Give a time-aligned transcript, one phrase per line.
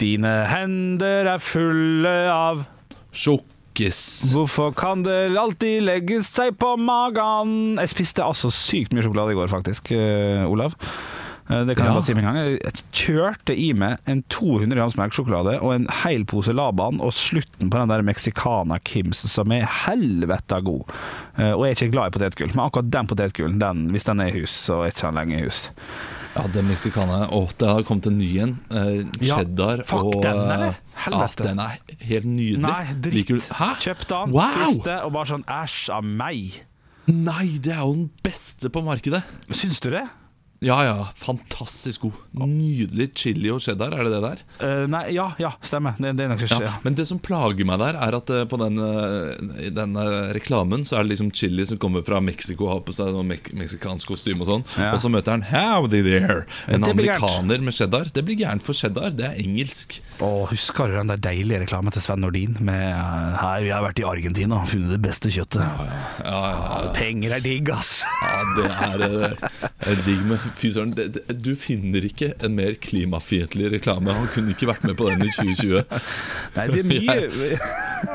[0.00, 2.64] Dine hender er fulle av
[3.14, 4.00] Sjokkis.
[4.34, 7.76] Hvorfor kan det alltid legge seg på magen?
[7.78, 10.74] Jeg spiste altså sykt mye sjokolade i går, faktisk, eh, Olav.
[11.50, 12.58] Eh, Det kan jeg bare si med en gang.
[12.58, 17.70] Jeg kjørte i meg en 200 grams melkesjokolade og en hel pose Laban, og slutten
[17.70, 20.84] på den der Mexicana Kims, som er helvete god.
[21.38, 24.20] Eh, Og jeg er ikke glad i potetgull, men akkurat den potetgullen, den, hvis den
[24.20, 25.68] er i hus, så er ikke den lenge i hus.
[26.34, 27.28] Ja, den meksikaneren.
[27.30, 28.54] Å, det har kommet en ny en.
[28.70, 30.74] Eh, Ja, cheddar fuck og den, eller?
[31.06, 32.60] Ja, den er helt nydelig.
[32.64, 33.28] Nei, dritt.
[33.28, 33.68] du- Hæ?
[33.84, 34.50] Kjøpte den, Wow!
[34.64, 36.62] spiste, og bare sånn æsj av meg.
[37.06, 39.22] Nei, det er jo den beste på markedet.
[39.52, 40.08] Syns du det?
[40.64, 42.20] Ja, ja, fantastisk god.
[42.48, 44.42] Nydelig chili og cheddar, er det det der?
[44.62, 45.96] Uh, nei, ja, ja, stemmer.
[45.98, 48.44] Det, det er nok ikke Ja, men det som plager meg der, er at uh,
[48.48, 49.98] på den, uh, den
[50.36, 53.38] reklamen så er det liksom chili som kommer fra Mexico, har på seg noe me
[53.54, 54.64] meksikansk kostyme og sånn.
[54.80, 54.92] Ja.
[54.94, 56.44] Og så møter han Howdy there!
[56.70, 58.08] En amerikaner med cheddar.
[58.14, 59.12] Det blir gærent for cheddar.
[59.14, 59.98] Det er engelsk.
[60.24, 62.88] Og husker du den der deilige reklamen til Sven Nordin med
[63.40, 65.60] Her, vi har vært i Argentina og funnet det beste kjøttet.
[65.60, 65.90] Ja,
[66.24, 66.94] ja, ja.
[66.96, 67.98] Penger er digg, ass.
[68.22, 69.36] Ja, det det er
[70.06, 70.92] digg med Fy søren,
[71.44, 74.14] du finner ikke en mer klimafiendtlig reklame.
[74.16, 75.82] Han kunne ikke vært med på den i 2020.
[76.56, 77.16] Nei, det er mye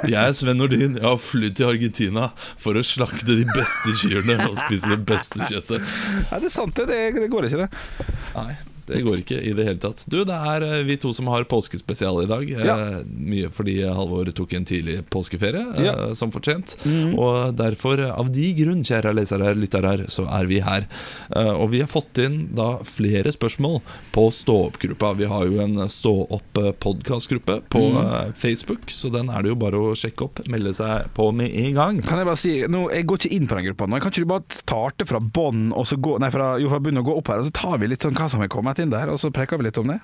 [0.09, 0.97] Jeg er Sven Nordin.
[0.99, 2.29] Jeg har flydd til Argentina
[2.61, 5.93] for å slakte de beste kyrne og spise det beste kjøttet.
[6.29, 6.89] Nei, det er sant, det.
[6.89, 8.09] Det, det går ikke, det.
[8.35, 8.53] Nei,
[8.89, 10.03] det går ikke i det hele tatt.
[10.09, 12.49] Du, det er eh, vi to som har påskespesial i dag.
[12.49, 12.77] Eh, Ja.
[13.05, 15.95] Mye fordi Halvor tok en tidlig påskeferie, eh, Ja.
[16.17, 16.75] Som fortjent.
[17.17, 20.87] Og derfor, eh, av de grunn, kjære lesere, og lyttere, så er vi her.
[21.35, 23.79] Eh, og vi har fått inn da flere spørsmål
[24.13, 25.13] på Stå opp-gruppa.
[25.17, 29.79] Vi har jo en Stå opp-podkastgruppe på eh, Facebook, så den er det jo bare
[29.79, 30.41] å sjekke opp.
[30.49, 32.01] Melde seg på med en gang.
[32.05, 33.99] Kan jeg bare si, nå, Jeg går ikke inn på den gruppa nå.
[34.01, 37.01] Kan ikke du bare starte fra bånn og så gå Nei, fra, jo, fra bunnen
[37.03, 38.93] og gå opp her, og så tar vi litt sånn hva som er kommet inn
[38.93, 39.99] der, og så preker vi litt om det?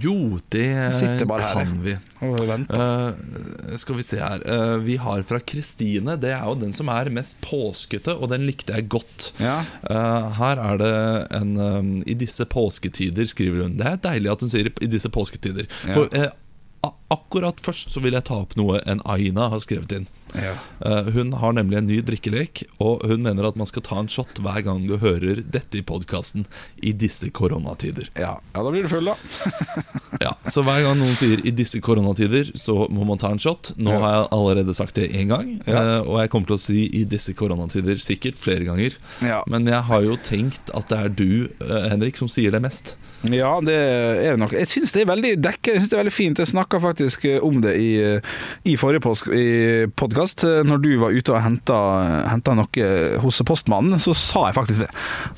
[0.00, 0.68] Jo, det
[1.52, 1.96] kan vi.
[2.22, 3.76] Uh.
[3.76, 6.16] Skal vi se her uh, Vi har fra Kristine.
[6.20, 9.32] Det er jo den som er mest påskete, og den likte jeg godt.
[9.42, 9.58] Ja.
[9.84, 10.94] Uh, her er det
[11.36, 13.76] en um, I disse påsketider, skriver hun.
[13.80, 15.68] Det er deilig at hun sier 'i disse påsketider'.
[15.88, 15.92] Ja.
[15.92, 16.08] For
[17.12, 20.08] akkurat først så vil jeg ta opp noe en Aina har skrevet inn.
[20.34, 20.54] Ja.
[20.84, 24.08] Eh, hun har nemlig en ny drikkelek, og hun mener at man skal ta en
[24.08, 26.46] shot hver gang du hører dette i podkasten
[26.82, 28.08] i disse koronatider.
[28.16, 28.38] Ja.
[28.54, 29.16] ja, da blir du full, da.
[30.22, 33.72] Ja, Så hver gang noen sier 'i disse koronatider', så må man ta en shot.
[33.76, 33.98] Nå Ja.
[34.00, 37.04] har jeg allerede sagt det én gang, eh, og jeg kommer til å si 'i
[37.04, 38.92] disse koronatider' sikkert flere ganger.
[39.22, 39.42] Ja.
[39.48, 42.94] Men jeg har jo tenkt at det er du, eh, Henrik, som sier det mest.
[43.24, 44.50] Ja, det er det nok.
[44.52, 45.74] Jeg syns det er veldig dekkende.
[45.74, 46.38] Jeg synes det er veldig fint.
[46.38, 48.20] Jeg snakka faktisk om det i,
[48.66, 50.21] i forrige podkast.
[50.22, 52.88] Når du var ute og henta noe
[53.22, 54.90] hos postmannen, så sa jeg faktisk det.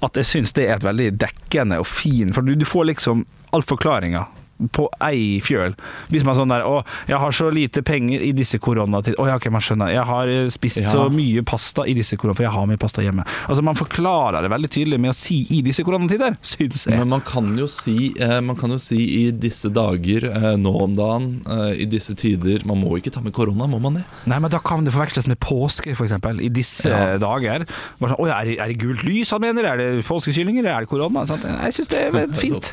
[0.04, 3.24] At jeg syns det er et veldig dekkende og fin For du, du får liksom
[3.54, 4.24] all forklaringa
[4.68, 5.74] på ei fjøl.
[6.10, 9.16] Hvis man er sånn der Å, jeg har så lite penger i disse koronatider.
[9.20, 9.92] Å ja, ok, man skjønner.
[9.92, 10.88] Jeg har eh, spist Ja.
[10.88, 13.24] så mye pasta i disse koronatider, for jeg har mye pasta hjemme.
[13.48, 16.98] Altså Man forklarer det veldig tydelig med å si 'i disse koronatider', syns jeg.
[16.98, 20.72] Men man kan jo si, eh, man kan jo si i disse dager, eh, nå
[20.82, 21.42] om dagen,
[21.76, 24.04] i disse tider Man må ikke ta med korona, må man det?
[24.26, 26.12] Nei, men da kan det forveksles med påske, f.eks.
[26.40, 27.16] I disse Ja.
[27.18, 27.66] dager.
[28.00, 29.64] Bare sånn, Å er, det- er det gult lys han mener?
[29.64, 30.64] Er det påskekyllinger?
[30.66, 31.24] Er det korona?
[31.26, 32.72] Sånn, Jeg syns det er fint.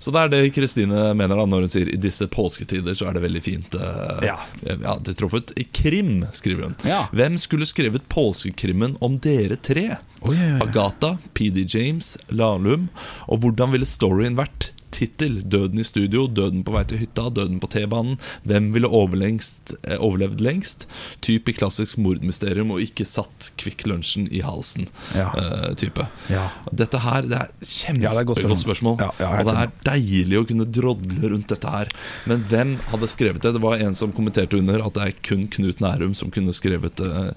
[0.00, 3.18] Så det er det Kristine mener da når hun sier 'i disse påsketider', så er
[3.18, 3.74] det veldig fint.
[3.76, 4.38] Uh, Ja.
[4.64, 5.52] ja det truffet.
[5.76, 6.76] Krim, skriver hun.
[6.88, 7.02] Ja.
[7.12, 9.98] Hvem skulle skrevet påskekrimmen om dere tre?
[10.22, 10.60] Oi, oi, oi.
[10.64, 12.88] Agatha, PD James, Lahlum.
[13.28, 14.72] Og hvordan ville storyen vært?
[15.00, 18.18] Tittel 'Døden i studio', 'Døden på vei til hytta', 'Døden på T-banen'.
[18.44, 20.86] Hvem ville overlengst, eh, overlevd lengst?
[21.24, 24.88] Type klassisk mordmysterium og ikke satt Kvikk Lunsjen i halsen.
[25.16, 25.30] Ja.
[25.40, 26.04] eh, type.
[26.28, 26.48] Ja.
[26.72, 28.60] Dette her det er kjempegodt spørsmål.
[28.64, 28.96] spørsmål.
[29.00, 31.88] Ja, ja, og det er deilig å kunne drodle rundt dette her.
[32.26, 33.54] Men hvem hadde skrevet det?
[33.56, 37.00] Det var en som kommenterte under at det er kun Knut Nærum som kunne skrevet
[37.00, 37.32] eh,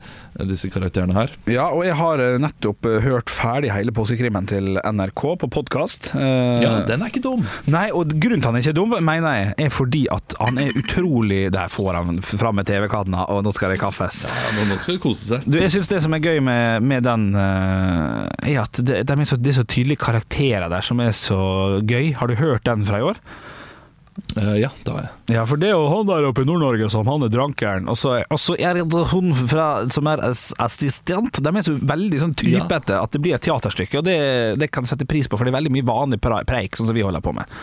[0.49, 1.31] disse karakterene her.
[1.47, 6.11] Ja, og jeg har nettopp hørt ferdig hele påskekrimmen til NRK på podkast.
[6.13, 7.47] Ja, den er ikke dum!
[7.71, 10.59] Nei, og grunnen til at han ikke er dum, mener jeg, er fordi at han
[10.61, 14.23] er utrolig Der får han fram med TV-kanna, og nå skal det kaffes.
[14.27, 15.47] Ja, nå, skal det kose seg.
[15.47, 19.17] Du, jeg synes Det som er gøy med, med den, eh, er at det, det,
[19.17, 21.41] er så, det er så tydelige karakterer der som er så
[21.83, 22.13] gøy.
[22.19, 23.19] Har du hørt den fra i år?
[24.37, 25.35] Eh, ja, det har jeg.
[25.35, 27.97] Ja, for det er jo han der oppe i Nord-Norge som han er drankeren, og
[27.99, 31.39] så er, og så er det hun fra, som er assistent.
[31.41, 34.17] De er så veldig sånn typete at det blir et teaterstykke, og det,
[34.61, 36.97] det kan jeg sette pris på, for det er veldig mye vanlig preik, sånn som
[36.97, 37.57] vi holder på med.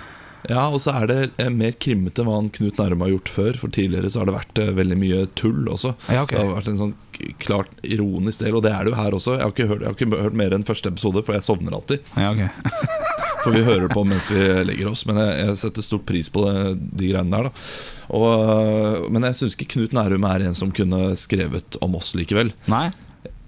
[0.48, 3.58] Ja, og så er det eh, mer krimmete hva han Knut Nærum har gjort før.
[3.60, 5.92] For tidligere så har det vært eh, veldig mye tull også.
[6.08, 6.38] Ja, okay.
[6.38, 6.94] Det har vært en sånn
[7.42, 9.36] klart ironisk del, og det er det jo her også.
[9.36, 12.06] Jeg har ikke hørt, har ikke hørt mer enn første episode, for jeg sovner alltid.
[12.16, 13.18] Ja, ok.
[13.44, 15.06] For vi hører på mens vi legger oss.
[15.08, 17.48] Men jeg, jeg setter stor pris på det, de greiene der.
[17.48, 22.12] da og, Men jeg syns ikke Knut Nærum er en som kunne skrevet om oss
[22.18, 22.52] likevel.
[22.70, 22.88] Nei?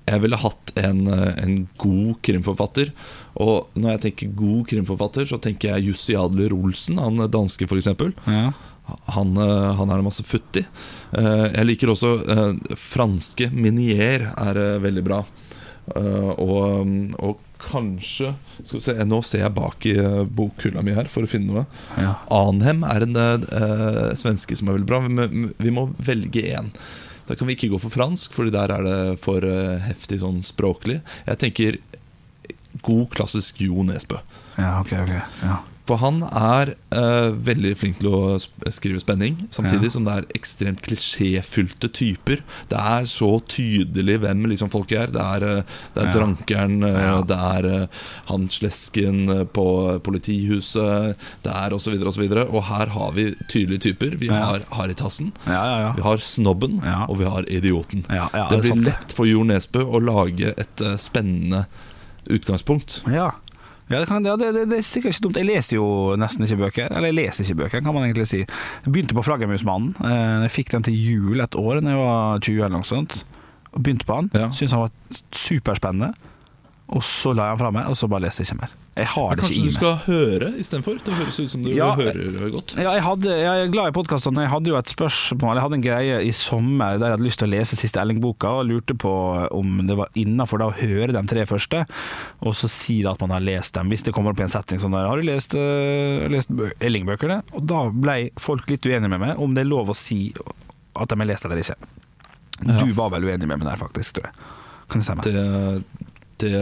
[0.08, 2.90] Jeg ville hatt en, en god krimforfatter.
[3.42, 7.92] Og når jeg tenker god krimforfatter, så tenker jeg Jussi Adler Olsen, han danske f.eks.
[8.26, 8.50] Ja.
[9.14, 10.64] Han, eh, han er det masse futt i.
[11.12, 12.16] Jeg liker også
[12.80, 15.20] franske Minier er veldig bra.
[15.92, 16.88] Og,
[17.20, 18.32] og kanskje
[18.62, 21.52] Skal vi se, Nå ser jeg bak i eh, bokhylla mi her for å finne
[21.52, 21.64] noe.
[22.00, 22.16] Ja.
[22.34, 25.00] Anhem er en eh, svenske som er veldig bra.
[25.06, 26.72] Vi vi må velge én.
[27.28, 30.42] Da kan vi ikke gå for fransk, Fordi der er det for eh, heftig sånn
[30.44, 31.00] språklig.
[31.28, 31.78] Jeg tenker
[32.82, 34.18] god, klassisk Jo Nesbø.
[34.58, 35.14] ja, ok, ok.
[35.44, 35.58] Ja.
[35.84, 38.18] For han er uh, veldig flink til å
[38.70, 39.90] skrive spenning, samtidig Ja.
[39.96, 42.42] som det er ekstremt klisjéfylte typer.
[42.70, 45.10] Det er så tydelig hvem liksom folk er.
[45.10, 45.62] Det er, uh,
[45.96, 46.12] det er Ja.
[46.12, 47.16] drankeren, uh, Ja.
[47.22, 47.88] det er
[48.30, 49.66] han slesken på
[50.06, 51.98] politihuset, det er osv.
[52.06, 54.16] Og, så videre, og her har vi tydelige typer.
[54.18, 55.92] Vi har Haritassen, Ja, ja, ja.
[55.94, 58.02] vi har Snobben, og vi har Idioten.
[58.06, 61.66] Det blir lett for Jo Nesbø å lage et spennende
[62.30, 63.02] utgangspunkt.
[63.10, 63.32] Ja.
[63.90, 65.36] Ja, det, kan, ja det, det, det er sikkert ikke dumt.
[65.40, 65.86] Jeg leser jo
[66.16, 66.92] nesten ikke bøker.
[66.96, 68.38] Eller jeg leser ikke bøker, kan man egentlig si.
[68.44, 69.94] Jeg begynte på Flaggermusmannen.
[70.00, 73.18] Eh, Jeg fikk den til jul et år da jeg var 20 eller noe sånt.
[73.74, 74.30] Begynte på den.
[74.38, 74.48] Ja.
[74.52, 76.12] Syntes han var superspennende.
[76.92, 78.72] Og så la jeg den fra meg, og så bare leste jeg ikke mer.
[78.92, 80.98] Jeg har det Kanskje ikke i du skal høre istedenfor?
[81.00, 81.94] Det høres ut som du Ja.
[81.96, 82.74] hører godt.
[82.76, 84.42] Ja, jeg, hadde, jeg er glad i podkastene.
[84.44, 87.40] Jeg hadde jo et spørsmål Jeg hadde en greie i sommer der jeg hadde lyst
[87.40, 89.12] til å lese siste Elling-boka, og lurte på
[89.50, 91.86] om det var innafor da å høre de tre første,
[92.44, 93.88] og så si da at man har lest dem.
[93.88, 96.52] Hvis det kommer opp i en setting sånn der Har du lest, uh, lest
[96.84, 97.40] Elling-bøkene?
[97.56, 100.34] Og da ble folk litt uenige med meg om det er lov å si
[100.92, 101.80] at de har lest eller ikke.
[102.60, 104.34] Du var vel uenig med meg der, faktisk, tror jeg.
[104.92, 105.24] Kan det meg?
[105.32, 106.01] Det,
[106.42, 106.52] det,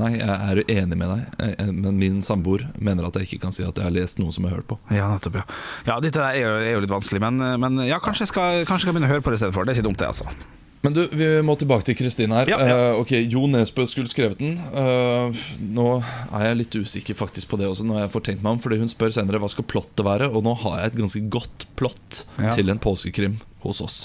[0.00, 3.54] nei, jeg er enig med deg, eh, men min samboer mener at jeg ikke kan
[3.54, 4.80] si at jeg har lest noe som jeg har hørt på.
[4.94, 5.46] Ja, nettopp, ja.
[5.88, 8.62] Ja, dette der er jo, er jo litt vanskelig, men, men ja, kanskje jeg skal,
[8.68, 9.66] kanskje jeg kan begynne å høre på det istedenfor.
[9.66, 10.54] Det er ikke dumt, det, altså.
[10.86, 12.50] Men du, vi må tilbake til Kristine her.
[12.52, 12.74] Ja, ja.
[12.92, 14.54] Uh, ok, Jo Nesbø skulle skrevet den.
[14.70, 18.54] Uh, nå er jeg litt usikker faktisk på det også, når jeg får tenkt meg
[18.54, 18.60] om.
[18.62, 21.66] Fordi hun spør senere hva skal plottet være, og nå har jeg et ganske godt
[21.80, 22.52] plott Ja.
[22.54, 23.96] til en påskekrim hos oss.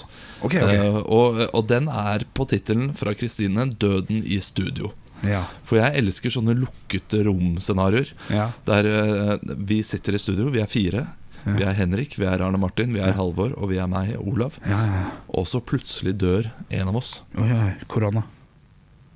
[0.42, 0.80] Okay, okay.
[0.82, 4.96] Uh, og, og den er på tittelen fra Kristine 'Døden i studio'.
[5.28, 5.44] Ja.
[5.68, 8.14] For jeg elsker sånne lukkede rom-scenarioer.
[8.34, 8.50] Ja.
[8.68, 11.06] Der eh, vi sitter i studio, vi er fire.
[11.42, 11.56] Ja.
[11.58, 14.60] Vi er Henrik, vi er Arne Martin, vi er Halvor, og vi er meg, Olav.
[14.62, 15.08] Ja, ja, ja.
[15.38, 17.16] Og så plutselig dør en av oss.
[17.34, 18.22] Oi, oi, korona.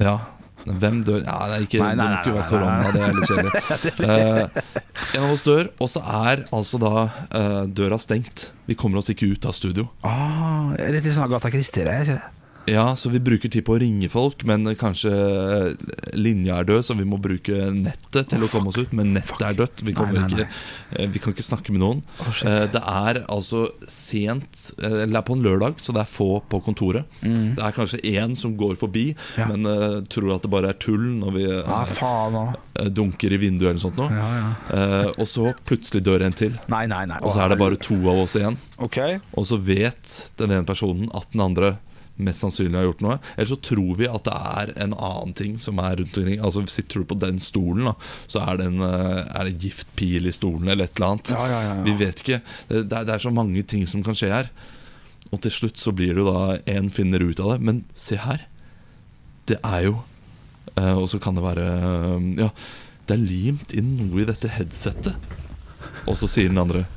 [0.01, 0.17] Ja,
[0.65, 1.21] hvem dør?
[1.21, 3.51] Ja, er ikke, Nei, nei, det må ikke være korona, det er litt kjedelig.
[4.05, 8.49] Uh, en av oss dør, og så er altså da uh, døra stengt.
[8.65, 9.87] Vi kommer oss ikke ut av studio.
[10.05, 11.93] Ah, litt sånn Agatha Christie, det?
[11.93, 12.44] er ikke det?
[12.65, 15.67] Ja, så vi bruker tid på å ringe folk, men kanskje eh,
[16.17, 18.93] linja er død, så vi må bruke nettet til å komme oss ut.
[18.97, 19.83] Men nettet er dødt.
[19.85, 20.47] Vi, Nei, nei, Ikke,
[20.97, 22.01] eh, vi kan ikke snakke med noen.
[22.25, 22.39] Oh.
[22.73, 26.59] Det er altså sent Eller det er på en lørdag, så det er få på
[26.65, 27.05] kontoret.
[27.21, 29.37] Det er kanskje én som går forbi, Mm.
[29.37, 29.45] Ja.
[29.49, 32.35] men uh, tror at det bare er tull når vi Ja, faen
[32.79, 33.99] eh, dunker i vinduet eller noe sånt.
[33.99, 35.11] Ja, ja.
[35.19, 36.55] Og så plutselig dør en til.
[36.71, 37.19] Nei, nei, nei.
[37.21, 38.57] Og så er det bare to av oss igjen.
[38.81, 39.19] Okay.
[39.37, 41.75] Og så vet den ene personen at den andre
[42.15, 43.17] mest sannsynlig har gjort noe.
[43.35, 46.39] Eller så tror vi at det er en annen ting som er rundt omkring.
[46.39, 47.95] Altså Sitter du på den stolen, da
[48.31, 51.33] så er det, en, eh, er det giftpil i stolen eller et eller annet.
[51.35, 51.75] Ja, ja, ja.
[51.85, 52.41] Vi vet ikke.
[52.69, 54.51] Det, det, er, så mange ting som kan skje her.
[55.31, 57.59] Og til slutt så blir det jo da en finner ut av det.
[57.67, 58.47] Men se her.
[59.45, 59.99] Det er jo
[60.73, 62.47] eh, Og så kan det være eh, Ja,
[63.05, 65.13] det er limt inn noe i dette headsetet.
[66.09, 66.87] Og så sier den andre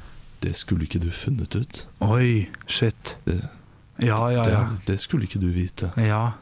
[0.40, 1.82] Det skulle ikke du funnet ut.
[2.06, 3.16] Oi, shit.
[3.26, 3.42] Det,
[3.98, 4.64] Ja, ja, det, ja.
[4.86, 5.90] det skulle ikke du vite.
[5.98, 6.32] Ja.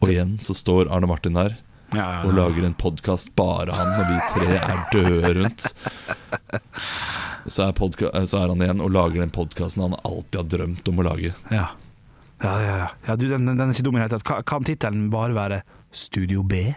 [0.00, 1.56] Og igjen så står Arne Martin der
[1.94, 5.68] ja, ja, og lager en podkast bare han, og vi tre er døde rundt.
[7.46, 10.98] Så er, så er han igjen og lager den podkasten han alltid har drømt om
[10.98, 11.30] å lage.
[11.46, 11.68] Ja,
[12.42, 12.88] ja, ja, ja.
[13.06, 14.46] ja du, den, den er ikke dum i det hele tatt.
[14.50, 15.60] Kan tittelen bare være
[15.94, 16.72] Studio B?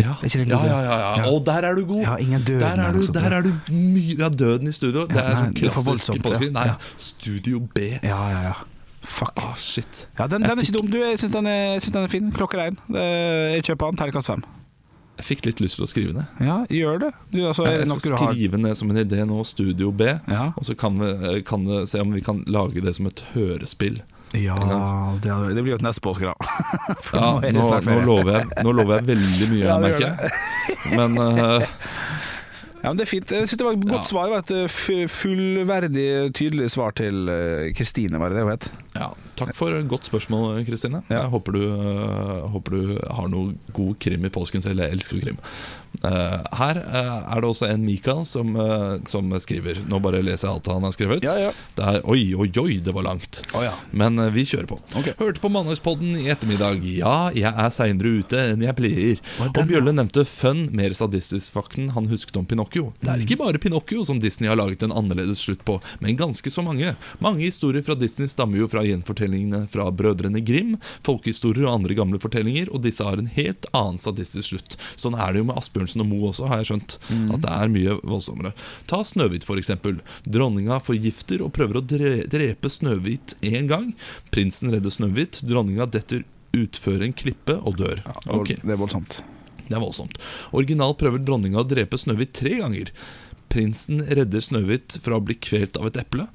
[0.00, 1.28] Ja, Er ja, ja, ja.
[1.30, 2.02] Og der er du god!
[2.02, 5.06] Ja, ingen døden der er du, der er du mye Ja, døden i studio.
[5.10, 6.50] Det er sånn er klassisk ja.
[6.56, 6.68] Nei.
[6.96, 7.90] Studio B.
[8.02, 8.54] Ja, ja, ja.
[9.02, 9.32] Fuck.
[9.40, 10.06] Oh, shit.
[10.18, 10.88] Ja, den, den er ikke dum.
[10.92, 12.30] Du, jeg syns den, er- den er fin.
[12.36, 12.76] Klokker én.
[12.92, 13.96] Jeg kjøper den.
[14.02, 14.42] Terningkast fem.
[15.20, 16.28] Jeg fikk litt lyst til å skrive ned.
[16.40, 17.10] Ja, gjør det.
[17.32, 20.06] Du, altså, er Jeg skal skrive har ned som en idé nå, Studio B.
[20.28, 20.46] Ja.
[20.56, 24.00] Og så kan vi, kan vi se om vi kan lage det som et hørespill.
[24.38, 24.56] Ja,
[25.22, 26.34] det, det blir jo et neste påske, da.
[27.16, 30.34] Ja, nå nå, lover jeg, nå lover jeg veldig mye, Ja, merker jeg.
[30.94, 31.64] Men uh,
[32.80, 33.32] Ja, men det er fint.
[33.34, 34.08] Jeg synes det var et godt Ja.
[34.08, 34.30] svar.
[34.38, 36.06] Et uh, fullverdig,
[36.38, 38.70] tydelig svar til uh, Kristine, var det det hun het?
[39.00, 41.02] Ja, Takk for et godt spørsmål, Kristine.
[41.08, 41.22] Ja.
[41.22, 44.82] Jeg håper du, øh, håper du har noe god krim i påsken selv.
[44.84, 45.38] Jeg elsker krim.
[46.06, 49.80] Eh, her eh, er det også en Mikael som, eh, som skriver.
[49.90, 51.24] Nå bare leser jeg alt han har skrevet.
[51.26, 51.50] Ja, ja.
[51.76, 53.40] Det er, oi, oi, oi, det var langt.
[53.56, 53.72] Oh, ja.
[53.96, 54.78] Men eh, vi kjører på.
[55.00, 55.16] Okay.
[55.18, 56.84] Hørte på Mandagspodden i ettermiddag.
[57.00, 59.24] Ja, jeg er seinere ute enn jeg pleier.
[59.48, 62.92] Og Bjølle nevnte fun, mer sadistisk-fakten han husket om Pinocchio.
[63.00, 66.52] Det er ikke bare Pinocchio som Disney har laget en annerledes slutt på, men ganske
[66.52, 66.94] så mange.
[67.24, 72.20] Mange historier fra Disney stammer jo fra gjenfortellingene fra Brødrene Grim, folkehistorier og andre gamle
[72.22, 74.76] fortellinger, og disse har en helt annen statistisk slutt.
[75.00, 76.96] Sånn er det jo med Asbjørnsen og Moe også, har jeg skjønt.
[77.34, 78.54] At det er mye voldsommere.
[78.90, 80.00] Ta Snøhvit, eksempel.
[80.24, 83.92] Dronninga forgifter og prøver å drepe Snøhvit én gang.
[84.34, 85.42] Prinsen redder Snøhvit.
[85.46, 86.24] Dronninga detter
[86.56, 88.02] utfører en klippe og dør.
[88.26, 89.20] Ok, Det er voldsomt.
[89.70, 90.16] Det er voldsomt.
[90.56, 92.90] Originalt prøver dronninga å drepe Snøhvit tre ganger.
[93.50, 96.28] Prinsen redder Snøhvit fra å bli kvelt av et eple.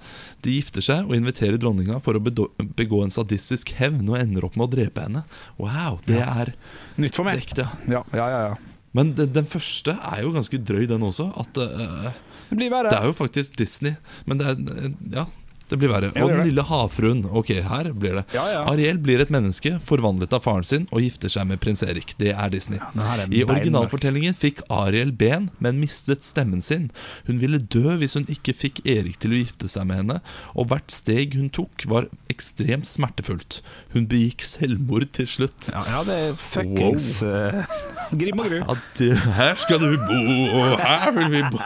[0.45, 4.57] De gifter seg og inviterer dronninga for å begå en sadistisk hevn og ender opp
[4.59, 5.25] med å drepe henne.
[5.61, 6.53] Wow, det er
[7.01, 7.41] Nytt for meg.
[7.43, 7.69] ekte.
[7.91, 8.41] Ja, ja, ja.
[8.51, 8.75] ja.
[8.95, 11.27] Men den, den første er jo ganske drøy, den også.
[11.35, 12.11] At uh,
[12.51, 13.97] Det det er jo faktisk Disney.
[14.27, 15.25] Men det er uh, Ja,
[15.69, 16.11] det blir verre.
[16.13, 17.23] Det Og den lille havfruen.
[17.35, 18.25] Ok, her blir det.
[18.35, 18.61] Ja, ja.
[18.69, 22.13] Ariel blir et menneske forvandlet av faren sin og gifter seg med prins Erik.
[22.19, 22.79] Det er Disney.
[22.81, 26.89] Ja, er I originalfortellingen fikk Ariel ben, men mistet stemmen sin.
[27.29, 30.19] Hun ville dø hvis hun ikke fikk Erik til å gifte seg med henne,
[30.53, 33.61] og hvert steg hun tok, var ekstremt smertefullt.
[33.95, 35.69] Hun begikk selvmord til slutt.
[35.73, 37.75] Ja, ja, det er fuckings eh,
[38.19, 38.77] Grim og Gru.
[38.99, 40.21] Det, her skal du bo,
[40.61, 41.61] og her vil vi bo.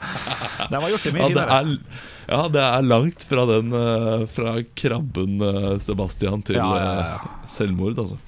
[0.70, 1.74] det var gjort det mye Ja, det er,
[2.30, 7.14] ja, det er langt fra den eh, Fra krabben eh, Sebastian til Ja, ja, ja.
[7.18, 8.18] eh, selvmord, altså.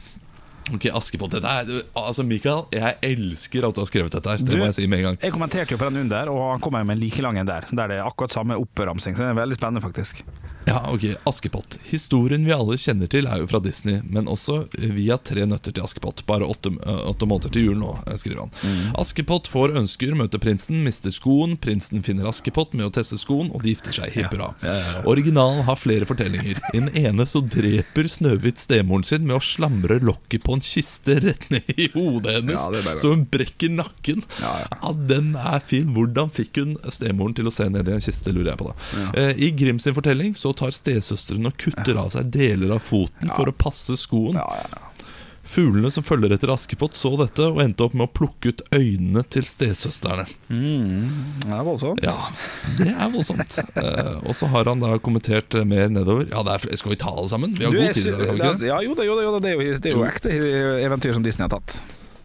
[0.72, 1.34] Ok, Askepott.
[1.36, 4.44] Dette er, altså, Mikael, jeg elsker at du har skrevet dette her.
[4.46, 5.20] Det må jeg si med en gang.
[5.22, 7.68] Jeg kommenterte jo på den under, og han kom med en like lang en der.
[7.70, 9.16] Der det er akkurat samme oppramsing.
[9.16, 10.24] Så det er veldig spennende, faktisk.
[10.64, 11.78] Ja, ok, Askepott.
[11.90, 15.84] Historien vi alle kjenner til er jo fra Disney, men også via Tre nøtter til
[15.84, 16.22] Askepott.
[16.26, 18.52] Bare åtte, øh, åtte måneder til jul nå, eh, skriver han.
[18.62, 18.94] Mm.
[19.02, 21.56] Askepott får ønsker, møter prinsen, mister skoen.
[21.60, 24.14] Prinsen finner Askepott med å teste skoen, og de gifter seg.
[24.14, 24.52] Hipp hurra.
[25.08, 26.62] Originalen har flere fortellinger.
[26.72, 31.16] I den ene så dreper Snøhvit stemoren sin med å slamre lokket på en kiste
[31.24, 34.22] rett ned i hodet hennes, Ja, så hun brekker nakken.
[34.40, 34.68] Ja, ja.
[34.82, 35.90] Ja, den er fin.
[35.96, 38.76] Hvordan fikk hun stemoren til å se ned i en kiste, lurer jeg på da.
[39.18, 43.32] Eh, I Grim sin fortelling så tar stesøsteren og kutter av seg deler av foten
[43.36, 44.38] for å passe skoen.
[44.40, 44.88] Ja, ja, ja.
[45.52, 49.20] Fuglene som følger etter Askepott så dette og endte opp med å plukke ut øynene
[49.28, 50.24] til stesøstrene.
[50.48, 52.00] Mm, det er voldsomt.
[52.06, 52.14] Ja,
[52.78, 53.58] det er voldsomt.
[53.76, 56.24] uh, og så har han da kommentert eh, mer nedover.
[56.32, 57.52] Ja, det er, Skal vi ta alle sammen?
[57.58, 58.22] Vi har Du, god tid i dag.
[58.26, 58.70] har vi ikke det?
[58.70, 60.38] ja, jo, det, jo, da, jo, det, er jo, det er jo ekte
[60.88, 61.82] eventyr som Disney har tatt.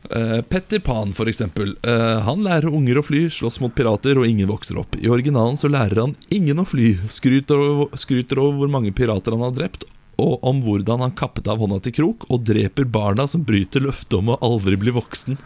[0.07, 1.73] Uh, Petter Pan, for eksempel.
[1.83, 4.95] Eh, han lærer unger å fly, slåss mot pirater, og ingen vokser opp.
[5.03, 9.35] I originalen så lærer han ingen å fly, skryter over, skryter over hvor mange pirater
[9.35, 9.83] han har drept,
[10.21, 14.17] og om hvordan han kappet av hånda til Krok og dreper barna som bryter løftet
[14.19, 15.37] om å aldri bli voksen.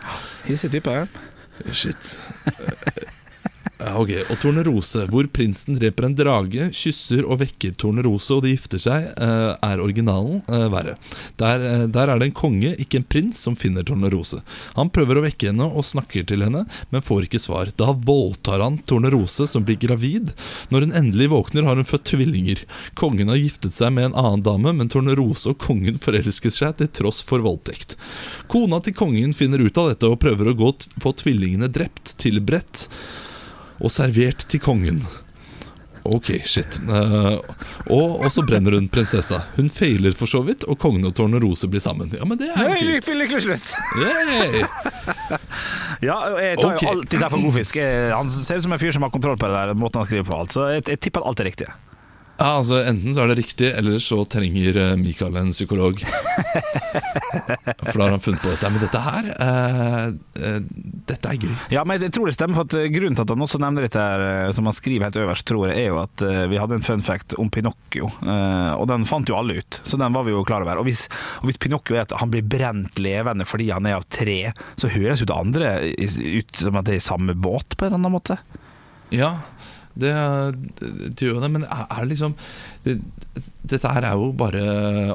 [0.48, 0.96] Hissig type.
[1.76, 2.16] Shit.
[3.82, 8.52] Ja, ok, Og Tornerose, hvor prinsen dreper en drage, kysser og vekker Tornerose, og de
[8.54, 10.98] gifter seg, eh, er originalen eh, verre.
[11.42, 14.44] Der, eh, der er det en konge, ikke en prins, som finner Tornerose.
[14.76, 17.72] Han prøver å vekke henne og snakker til henne, men får ikke svar.
[17.74, 20.36] Da voldtar han Tornerose, som blir gravid.
[20.70, 22.62] Når hun endelig våkner, har hun født tvillinger.
[23.02, 26.92] Kongen har giftet seg med en annen dame, men Tornerose og kongen forelsker seg til
[27.02, 27.98] tross for voldtekt.
[28.52, 30.72] Kona til kongen finner ut av dette og prøver å gå
[31.02, 32.86] få tvillingene drept, tilberedt
[33.82, 35.02] og servert til kongen.
[36.02, 36.80] Ok, shit.
[36.90, 37.38] Uh,
[37.94, 39.44] og, og så brenner hun prinsessa.
[39.58, 42.10] Hun feiler for så vidt, og kongen og Tornerose blir sammen.
[42.18, 43.12] Ja, men det er jo fint.
[43.22, 43.74] lykkelig slutt!
[44.02, 44.66] Yay!
[46.02, 46.82] Ja, jeg tar okay.
[46.88, 47.76] jo alltid derfor god fisk.
[48.10, 50.26] Han ser ut som en fyr som har kontroll på det der måten han skriver
[50.26, 50.56] på alt.
[50.56, 51.68] Så jeg, jeg tipper alt er riktig.
[52.42, 56.00] Ja, altså Enten så er det riktig, eller så trenger eh, Mikael en psykolog.
[57.92, 58.72] For da har han funnet på dette.
[58.74, 60.08] Men dette her eh,
[60.42, 60.58] eh,
[61.12, 61.54] Dette er gøy.
[61.74, 64.02] Ja, men jeg tror det stemmer, for eh, grunnen til at han også nevner dette,
[64.02, 67.04] her, som han skriver helt øverst, tror jeg, er jo at vi hadde en fun
[67.06, 70.66] fact om Pinocchio, og den fant jo alle ut, så den var vi jo klar
[70.66, 70.82] over.
[70.82, 71.06] Og hvis,
[71.42, 74.92] og hvis Pinocchio er at han blir brent levende fordi han er av tre, så
[74.92, 78.02] høres jo det andre ut som at det er i samme båt, på en eller
[78.02, 78.40] annen måte.
[79.14, 79.36] Ja,
[79.96, 80.12] det,
[80.82, 82.36] det gjør det, men er, er det liksom
[82.86, 82.96] det,
[83.62, 84.62] Dette her er jo bare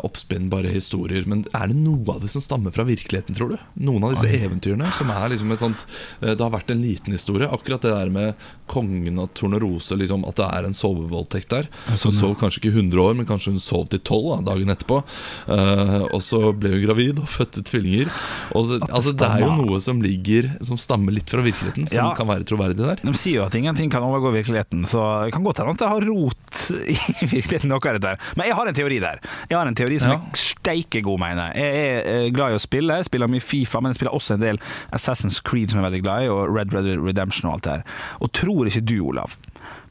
[0.06, 3.56] oppspinnbare historier, men er det noe av det som stammer fra virkeligheten, tror du?
[3.84, 4.38] Noen av disse Oi.
[4.46, 5.82] eventyrene som er liksom et sånt
[6.22, 7.48] eh, Det har vært en liten historie.
[7.52, 11.68] Akkurat det der med kongen av Tornerose, liksom, at det er en sovevoldtekt der.
[11.90, 12.22] Hun sånn, ja.
[12.22, 15.02] sov kanskje ikke 100 år, men kanskje hun sov til 12 da, dagen etterpå.
[15.50, 18.10] Uh, og så ble hun gravid og fødte tvillinger.
[18.56, 21.86] Og så, det altså, det er jo noe som ligger Som stammer litt fra virkeligheten,
[21.90, 22.08] som Ja.
[22.16, 23.02] kan være troverdig der.
[23.04, 25.88] De sier jo at ingenting kan overgå virkeligheten, så det kan godt hende at det
[25.88, 26.62] har rot
[27.22, 28.20] i virkeligheten noe av dette her.
[28.36, 29.20] Men jeg har en teori der.
[29.48, 30.18] Jeg har en teori som Ja.
[30.18, 31.62] er steike god, mener jeg.
[31.62, 34.34] Jeg er eh, glad i å spille, jeg spiller mye Fifa, men jeg spiller også
[34.36, 34.58] en del
[34.96, 37.76] Assassin's Creed som jeg er veldig glad i, og Red Red Redemption og alt det
[37.78, 37.86] her.
[38.20, 39.38] Og tror ikke du, Olav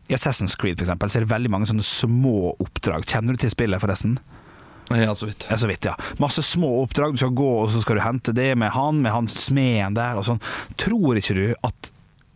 [0.05, 3.07] i Assassin's Creed for eksempel, så er det veldig mange sånne små oppdrag.
[3.09, 4.19] Kjenner du til spillet, forresten?
[4.93, 5.47] Ja, så vidt.
[5.49, 5.95] Ja, så vidt, ja.
[6.21, 7.15] Masse små oppdrag.
[7.15, 10.19] Du skal gå, og så skal du hente det med han, med han smeden der
[10.21, 10.37] og sånn.
[10.77, 11.89] Tror ikke du at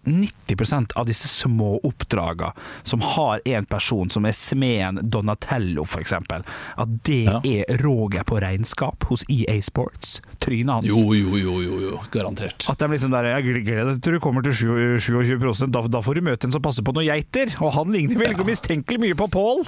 [0.10, 6.44] 90% av disse små oppdragene som har en person som er smeden Donatello, eksempel,
[6.78, 7.40] at det Ja.
[7.44, 10.22] er Roger på regnskap hos EA Sports?
[10.40, 10.86] Trynet hans.
[10.88, 11.98] Jo, jo, jo, jo, jo.
[12.14, 12.64] garantert.
[12.72, 16.16] At de liksom der, jeg gleder deg til du kommer til 27 da, da får
[16.16, 19.18] du møte en som passer på noen geiter, og han ligner vel ikke mistenkelig mye
[19.20, 19.66] på Paul.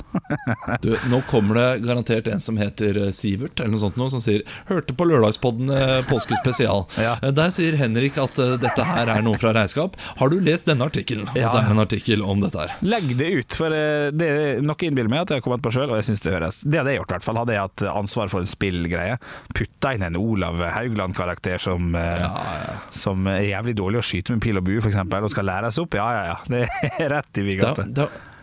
[0.81, 4.23] Du, nå kommer det garantert en som heter eh, Sivert, eller noe sånt noe, som
[4.23, 6.87] sier 'Hørte på lørdagspodden eh, påske spesial'.
[7.01, 7.17] Ja.
[7.21, 9.97] Eh, Der sier Henrik at dette her er noe fra regnskap.
[10.21, 11.27] Har du lest denne artikkelen?
[11.29, 12.73] Og så er det en artikkel om dette her.
[12.85, 15.73] Legg det ut, for eh, det er noe innbiller meg at jeg har kommet på
[15.75, 17.41] sjøl, og jeg syns det høres Det hadde jeg gjort, i hvert fall.
[17.43, 19.19] Hadde jeg hatt ansvar for en spillgreie.
[19.57, 22.31] Putta inn en Olav Haugland-karakter som, eh, Ja,
[22.65, 22.75] ja.
[22.95, 25.95] som er jævlig dårlig å skyte med pil og bue, f.eks., og skal læres opp.
[25.99, 26.37] Ja, ja, ja.
[26.51, 26.67] Det
[27.05, 27.87] er rett i vigata.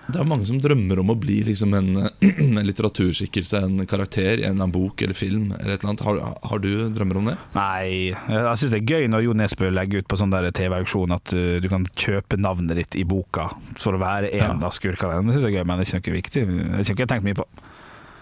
[0.09, 1.89] Det, er, mange som drømmer om å bli liksom en,
[2.45, 5.51] en litteraturskikkelse, en karakter i en eller annen bok eller film.
[5.59, 6.05] Eller et eller annet.
[6.09, 7.37] Har, har du drømmer om det?
[7.57, 7.85] Nei,
[8.17, 11.57] jeg syns det er gøy når Jo Nesbø legger ut på sånn TV-auksjon at uh,
[11.63, 14.53] du kan kjøpe navnet ditt i boka for å være en Ja.
[14.69, 15.21] av skurkene.
[15.29, 16.47] Det syns jeg er gøy, men det er ikke noe viktig.
[16.49, 17.49] Det har ikke jeg tenkt mye på.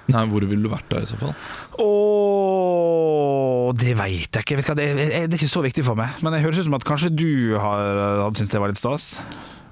[0.06, 1.32] Nei, Hvor ville du vært da, i så fall?
[1.82, 4.58] Åh, det veit jeg ikke.
[4.60, 6.14] Vet hva, det, er, det er ikke så viktig for meg.
[6.22, 9.04] Men det høres ut som at kanskje du har, hadde syntes det var litt stas.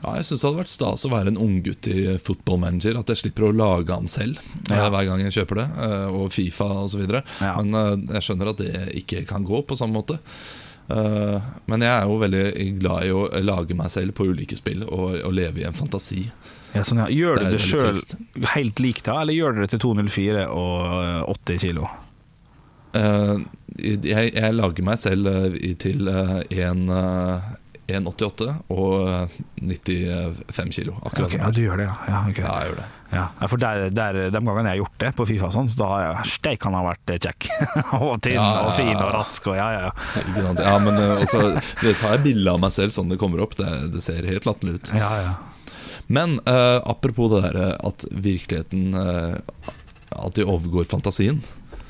[0.05, 2.99] Ja, jeg syns det hadde vært stas å være en unggutt i Football Manager.
[3.01, 4.37] At jeg slipper å lage han selv
[4.69, 4.83] Ja.
[4.85, 5.69] eh, hver gang jeg kjøper det.
[5.87, 7.07] eh, Og Fifa osv.
[7.41, 7.55] Ja.
[7.63, 10.19] Men eh, jeg skjønner at det ikke kan gå på samme måte.
[10.85, 12.43] Men jeg er jo veldig
[12.83, 16.27] glad i å lage meg selv på ulike spill og, og leve i en fantasi.
[16.75, 17.07] Ja, sånn, ja.
[17.09, 18.03] Gjør du Det det sjøl
[18.53, 21.89] helt likt da, eller gjør du det til 204 og eh, 80 kilo?
[22.95, 26.37] Jeg, jeg lager meg selv til eh,
[26.69, 27.49] en, eh,
[27.87, 30.97] 1,88 og eh, 95 kilo.
[31.03, 31.97] Akkurat okay, ja, du gjør det, ja.
[32.09, 32.45] ja, okay.
[32.45, 32.91] Ja, jeg gjør det.
[33.15, 35.89] Ja, for der, der, de gangene jeg har gjort det på Fifa, sånn, så da
[35.93, 37.49] har jeg steik han har vært eh, kjekk.
[38.01, 39.83] og tynn Ja, og fin og rask og ja, ja.
[39.91, 40.55] ja.
[40.65, 41.45] Ja, men eh, også,
[41.85, 43.59] det tar jeg bilde av meg selv sånn det kommer opp.
[43.61, 44.95] Det, det ser helt latterlig ut.
[44.99, 45.35] ja, ja.
[46.05, 49.39] Men uh, apropos det der at virkeligheten uh,
[50.13, 51.39] alltid overgår fantasien.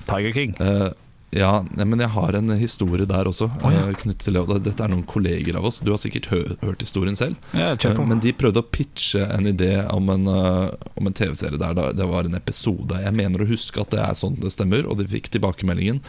[0.05, 0.55] Tiger King.
[0.61, 0.89] Eh,
[1.35, 3.49] ja, men jeg har en historie der også.
[3.63, 3.89] Oh, ja.
[3.91, 4.39] eh, til.
[4.39, 5.81] Og Dette er noen kolleger av oss.
[5.85, 7.41] Du har sikkert hø hørt historien selv.
[7.57, 7.73] Ja.
[7.75, 11.75] Eh, Men de prøvde å pitche en idé om en, eh, om en TV-serie der
[11.95, 13.01] det var en episode.
[13.03, 16.01] Jeg mener å huske at det er sånn det stemmer, og de fikk tilbakemeldingen.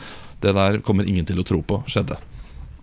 [0.41, 2.17] Det der kommer ingen til å tro på skjedde.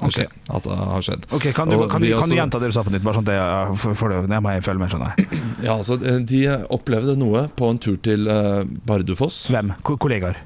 [0.03, 0.27] Okay.
[0.27, 0.57] Ok.
[0.57, 1.27] At det har skjedd.
[1.31, 3.05] Ok, Kan du, Og kan du, kan du gjenta det du sa på nytt?
[3.07, 5.43] Bare sånn at jeg, for, for det, jeg må jeg følge med, skjønner jeg.
[5.63, 6.41] Ja, altså, De
[6.75, 9.45] opplevde noe på en tur til uh, Bardufoss.
[9.53, 9.77] Hvem?
[9.87, 10.41] Ko kollegaer?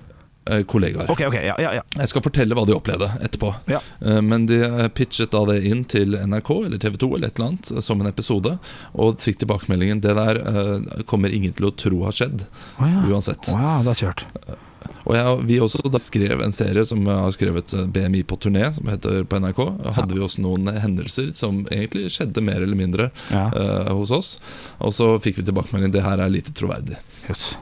[0.51, 1.11] Eh, Kollegaer.
[1.11, 1.83] Okay, okay, ja, ja, ja.
[2.01, 3.53] Jeg skal fortelle hva de opplevde etterpå.
[3.73, 3.81] Ja.
[4.01, 7.39] Eh, Men de eh, pitchet da det inn til NRK eller TV 2 eller et
[7.41, 8.57] eller annet som en episode,
[8.95, 10.43] og fikk tilbakemeldingen det der
[11.11, 12.47] kommer ingen til å tro har skjedd.
[12.79, 13.03] oh, ja.
[13.11, 13.49] Uansett.
[13.53, 14.25] Oh, ja, det er kjørt.
[15.07, 18.89] Og jeg, vi også da skrev en serie som har skrevet BMI på turné, som
[18.91, 19.61] heter på NRK.
[19.95, 23.45] Hadde vi også noen hendelser som egentlig skjedde mer eller mindre Ja.
[23.55, 24.33] uh, hos oss.
[24.83, 26.99] Og så fikk vi tilbakemelding det her er lite troverdig.
[27.29, 27.53] Jøss.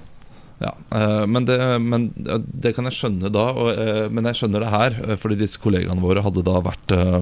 [0.64, 4.40] Ja, eh, men, det, men eh, det kan jeg skjønne da, og, eh, men jeg
[4.40, 4.98] skjønner det her.
[5.04, 7.20] eh, Fordi disse kollegaene våre hadde da vært eh,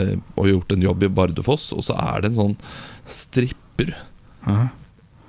[0.00, 2.60] eh, og gjort en jobb i Bardufoss, og så er det en sånn
[3.10, 3.96] stripper
[4.48, 4.70] Aha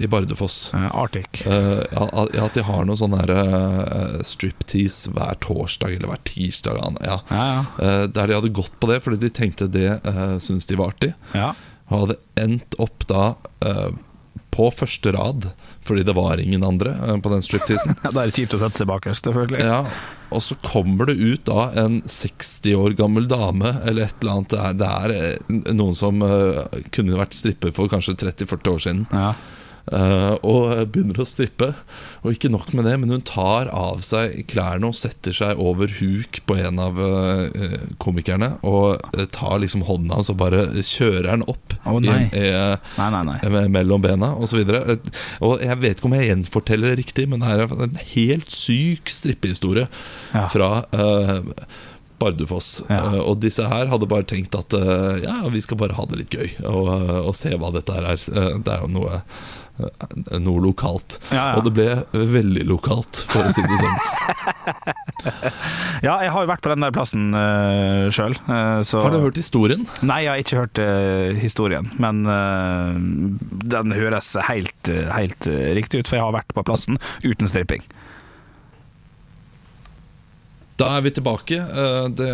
[0.01, 0.71] i Bardufoss.
[0.73, 1.45] Ja, Arctic.
[1.45, 6.79] Eh, ja, at de har noe sånn uh, striptease hver torsdag eller hver tirsdag.
[7.05, 7.17] Ja.
[7.29, 7.65] Ja, ja.
[7.77, 10.95] Eh, der de hadde gått på det fordi de tenkte det uh, syntes de var
[10.95, 11.13] artig.
[11.37, 11.53] ja.
[11.91, 13.33] Og hadde endt opp da
[13.67, 13.89] eh,
[14.55, 15.49] på første rad,
[15.85, 17.95] fordi det var ingen andre eh, på den stripteasen.
[18.03, 19.61] Ja, Da er det kjipt å sette seg bakerst, selvfølgelig.
[19.65, 19.79] Ja,
[20.31, 24.53] og så kommer det ut da en 60 år gammel dame eller et eller annet.
[24.53, 26.61] Det er, det er eh, noen som eh,
[26.95, 29.03] kunne vært stripper for kanskje 30-40 år siden.
[29.11, 29.33] Ja.
[29.91, 31.71] Eh, og begynner å strippe.
[32.21, 35.91] Og ikke nok med det, men hun tar av seg klærne og setter seg over
[35.99, 38.53] huk på en av eh, komikerne.
[38.67, 42.25] Og eh, tar liksom hånda hans og bare kjører den opp oh, nei.
[42.31, 42.47] i,
[42.97, 44.63] Nei, nei, eh, mellom bena osv.
[44.65, 45.07] Og,
[45.47, 49.11] og jeg vet ikke om jeg gjenforteller det riktig, men det er en helt syk
[49.11, 49.87] strippehistorie
[50.31, 50.45] Ja.
[50.51, 51.39] fra eh,
[52.21, 52.69] Bardufoss.
[52.89, 52.99] Ja.
[52.99, 56.21] Eh, og disse her hadde bare tenkt at eh, ja, vi skal bare ha det
[56.23, 58.21] litt gøy og, eh, og se hva dette her er.
[58.61, 59.21] Det er jo noe,
[60.41, 61.17] noe lokalt.
[61.31, 61.59] Ja, ja.
[61.59, 63.97] Og det ble veldig lokalt, for å si det sånn.
[66.01, 68.33] Ja, jeg har jo vært på den der plassen uh, sjøl.
[68.47, 69.83] Uh, Har du hørt historien?
[70.01, 72.97] Nei, jeg har ikke hørt uh, historien, men uh,
[73.69, 75.45] den høres helt, helt
[75.77, 77.85] riktig ut, for jeg har vært på plassen uten stripping.
[80.81, 81.61] Da er vi tilbake.
[81.61, 82.29] Eh, Det,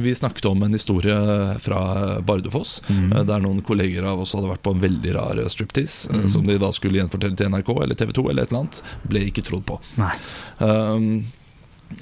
[0.00, 1.16] vi snakket om en historie
[1.60, 1.80] fra
[2.24, 2.78] Bardufoss.
[2.88, 3.12] Mm.
[3.12, 6.08] eh, Der noen kolleger av oss hadde vært på en veldig rar striptease.
[6.10, 6.28] eh, Mm.
[6.32, 8.82] Som de da skulle gjenfortelle til NRK eller TV 2 eller et eller annet.
[9.08, 9.76] Ble ikke trodd på.
[10.00, 10.14] Nei.
[10.60, 11.10] Um,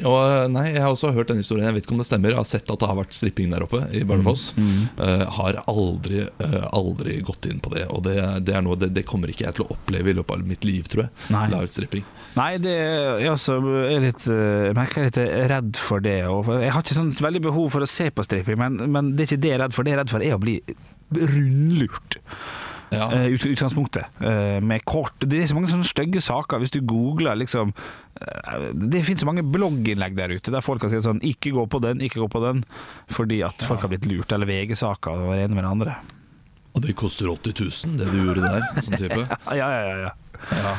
[0.04, 1.66] og nei, Jeg har også hørt denne historien.
[1.68, 2.32] Jeg vet ikke om det stemmer.
[2.32, 4.46] Jeg har sett at det har vært stripping der oppe i Bardufoss.
[4.56, 4.88] Mm.
[5.04, 7.84] Eh, har aldri, uh, aldri gått inn på det.
[7.92, 8.16] Og det,
[8.48, 10.66] det er noe det, det kommer ikke jeg til å oppleve i løpet av mitt
[10.66, 11.14] liv, tror jeg.
[11.36, 11.44] Nei.
[11.52, 12.08] Live-stripping.
[12.34, 16.18] Nei, det jeg også er litt, eh, jeg merker jeg er litt redd for det.
[16.32, 19.26] Og jeg har ikke sånn veldig behov for å se på stripping, men, men det
[19.26, 19.86] er ikke det jeg er redd for.
[19.86, 20.58] Det jeg er redd for, er å bli
[21.14, 22.22] rundlurt.
[22.94, 23.09] Ja.
[23.12, 24.07] eh, ut, utgangspunktet.
[24.22, 26.59] eh, med kort Det er så mange sånne stygge saker.
[26.62, 27.72] Hvis du googler liksom
[28.20, 31.66] eh, Det finnes så mange blogginnlegg der ute der folk har skrevet sånn 'ikke gå
[31.68, 32.64] på den, ikke gå på den',
[33.11, 35.96] fordi at folk har blitt lurt, eller VG-saker og det ene med det andre.
[36.74, 37.54] Og det koster 80
[37.87, 38.62] 000, det du gjorde der.
[38.83, 39.26] Sånn type.
[39.54, 39.96] Ja, ja, ja.
[39.98, 40.11] ja.
[40.54, 40.74] Ja.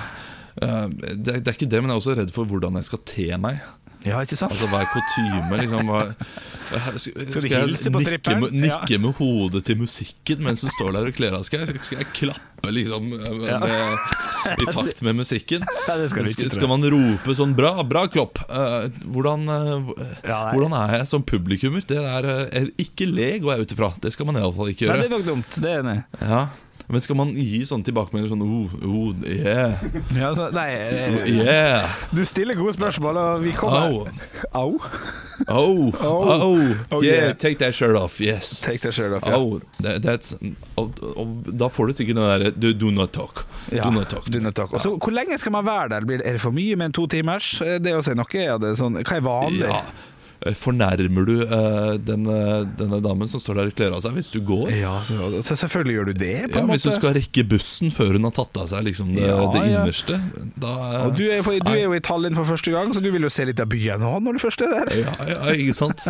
[0.56, 3.00] Det, er- det er ikke det, men jeg er også redd for hvordan jeg skal
[3.06, 3.60] te meg.
[4.06, 4.54] Ja, ikke sant?
[4.54, 5.58] Altså Hva er kutyme?
[5.64, 6.02] Liksom, hva,
[6.98, 10.74] skal, Skal du hilse på nikke, Skal med- nikke med hodet til musikken mens hun
[10.78, 11.64] står der og kler av seg?
[11.66, 13.60] Skal, skal jeg klappe liksom med, Ja.
[13.62, 15.66] med, i takt med musikken?
[15.88, 18.42] Nei, det skal du ikke, skal man rope sånn 'bra, bra, Klopp'?
[18.50, 19.94] Uh, hvordan, uh,
[20.26, 21.82] Ja, hvordan er jeg som publikummer?
[21.86, 23.92] Det er uh, Ikke le, går jeg ut ifra.
[24.02, 24.98] Det skal man iallfall ikke gjøre.
[24.98, 25.58] Nei, det er nok dumt.
[25.62, 25.98] Det er enig.
[26.22, 26.46] Ja.
[26.88, 29.82] Men skal man gi sånne tilbakemeldinger sånn oh, oh, yeah,
[30.14, 34.12] Ja, så, nei, eh, yeah, du stiller gode spørsmål, og vi kommer
[34.54, 34.76] Au.
[35.50, 35.90] Au.
[35.98, 38.62] oh, oh, Oh, yeah, take that shirt off, yes.
[38.62, 39.38] Take that shirt off, ja.
[39.40, 40.36] Oh, that, that's,
[40.78, 43.46] oh, oh, da får du sikkert den derre do, do not talk.
[43.72, 44.30] Ja, Do not talk.
[44.30, 44.74] do not talk.
[44.74, 46.06] Og så, Hvor lenge skal man være der?
[46.22, 47.56] Er det for mye med en to timers?
[47.62, 49.66] Eh, Det er også noe er det sånn, Hva er vanlig?
[49.70, 49.82] Ja.
[50.46, 52.36] Eh, Fornærmer du eh, denne,
[52.78, 54.70] denne damen som står der og kler av seg, hvis du går?
[54.78, 58.28] Ja, så, så selvfølgelig gjør du det, Ja, Hvis du skal rekke bussen før hun
[58.28, 59.82] har tatt av seg liksom det, Ja, det ja.
[59.82, 60.20] innerste,
[60.62, 60.74] da
[61.08, 63.32] Og du er, du er jo i Tallinn for første gang, så du vil jo
[63.34, 64.94] se litt av byen nå når du først er der.
[65.02, 66.06] ja, ja, ikke sant?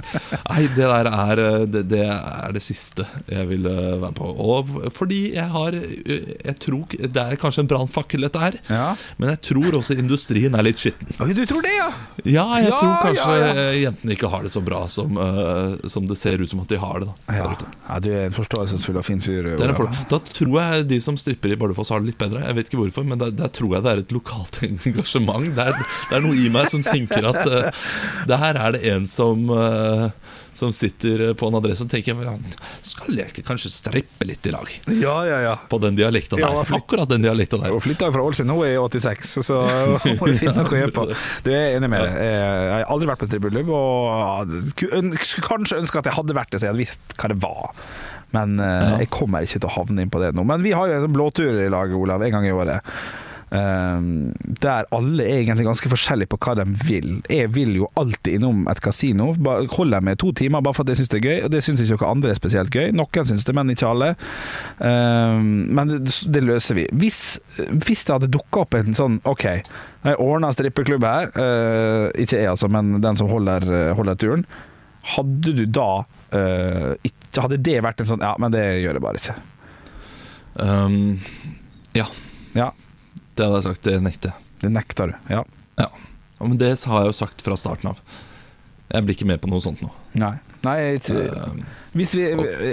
[0.49, 4.29] Nei, det der er eh, det, det er det siste jeg vil eh, være på.
[4.45, 8.57] Og fordi jeg har eh, Jeg tror Det er kanskje en brannfakkel, dette her.
[8.69, 8.85] Ja.
[9.21, 11.09] Men jeg tror også industrien er litt skitten.
[11.15, 11.87] Okay, du tror det, ja?
[12.25, 16.17] Ja, jeg tror kanskje eh, jentene ikke har det så bra som, uh, som det
[16.19, 17.09] ser ut som at de har det.
[17.09, 17.49] Da, Ja,
[17.89, 19.51] ja du er en forståelsesfull og fin fyr.
[20.11, 22.43] Da tror jeg de som stripper i Bardufoss har det litt bedre.
[22.45, 25.49] Jeg vet ikke hvorfor, men der, der tror jeg det er et lokalt engasjement.
[25.55, 27.85] Det er, det er noe i meg som tenker at uh,
[28.29, 30.09] det her er det en som eh,
[30.55, 32.43] som sitter på en adresse og tenker "Men,
[32.85, 34.71] Skal jeg ikke kanskje strippe litt i lag?
[34.87, 35.55] Ja, ja, ja.
[35.69, 36.47] På den dialekta der.
[36.47, 37.75] Ja, Akkurat den dialekta der.
[37.75, 39.59] Hun flytta fra Ålesund hun i 86, så
[40.19, 41.07] må du finne noe å gjøre på.
[41.43, 42.13] Du er enig med det.
[42.15, 45.15] Jeg har aldri vært på strippeklubb, og skulle
[45.45, 47.73] kanskje ønske at jeg hadde vært det, så jeg hadde visst hva det var.
[48.35, 50.43] Men eh, jeg kommer ikke til å havne inn på det nå.
[50.47, 52.95] Men vi har jo en sånn blåtur i lag, Olav, en gang i året.
[53.53, 57.09] Ehm, der alle er egentlig ganske forskjellige på hva de vil.
[57.29, 59.31] Jeg vil jo alltid innom et kasino.
[59.35, 61.61] Holder jeg med to timer bare for at jeg syns det er gøy, og det
[61.65, 62.89] syns ikke noen andre er spesielt gøy.
[62.95, 64.11] Noen syns det, men ikke alle.
[64.81, 66.87] Ehm, men det, det løser vi.
[66.91, 67.23] Hvis,
[67.85, 72.51] hvis det hadde dukka opp en sånn OK, jeg ordna strippeklubb her, eh, ikke jeg
[72.51, 74.47] altså, men den som holder, holder turen.
[75.05, 75.89] Hadde du da
[76.33, 79.35] eh, Hadde det vært en sånn Ja, men det gjør jeg bare ikke.
[80.55, 81.19] Um,
[81.93, 82.07] ja,
[82.55, 82.71] Ja,
[83.35, 83.83] det hadde jeg sagt.
[83.87, 84.49] Det nekter jeg.
[84.63, 85.17] det nekter du.
[85.33, 85.43] Ja.
[85.81, 85.89] Ja.
[86.39, 88.01] Men det har jeg jo sagt fra starten av.
[88.91, 89.91] Jeg blir ikke med på noe sånt nå.
[90.19, 90.35] Nei.
[90.65, 91.59] Nei Um,
[91.93, 92.23] Hvis vi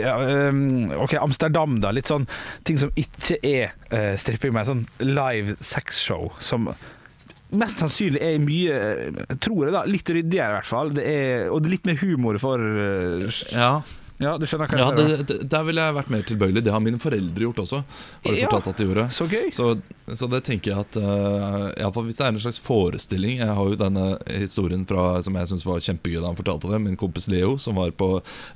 [0.00, 0.14] ja,
[0.48, 1.90] um, Ok, Amsterdam, da.
[1.92, 2.24] Litt sånn
[2.64, 6.30] ting som ikke er uh, stripping, men sånn live sexshow.
[6.40, 6.70] Som
[7.52, 9.82] mest sannsynlig er mye eh, Tror jeg, da.
[9.88, 10.94] Litt ryddigere, i hvert fall.
[10.96, 13.74] Det er, og litt mer humor for uh, ja,
[14.22, 16.62] Ja, du skjønner hva ja det, det, der ville jeg vært mer tilbøyelig.
[16.64, 17.80] Det har mine foreldre gjort også.
[18.24, 19.48] Har de fortalt at de gjorde Så gøy.
[19.54, 19.66] Så,
[20.18, 23.54] så det tenker jeg at uh, i alle Hvis det er en slags forestilling Jeg
[23.58, 24.06] har jo denne
[24.36, 26.80] historien fra, som jeg syns var kjempegøy da han fortalte det.
[26.86, 28.08] Min kompis Leo, som var på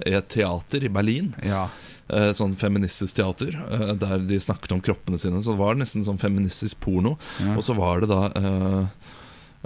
[0.07, 1.33] et teater i Berlin.
[1.46, 1.66] Ja.
[2.12, 5.42] eh, Sånn feministisk teater, eh, der de snakket om kroppene sine.
[5.42, 7.16] Så det var nesten sånn feministisk porno.
[7.42, 7.57] Ja.
[7.59, 9.06] Og så var det da eh,